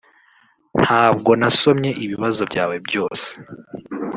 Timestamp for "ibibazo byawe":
2.03-2.75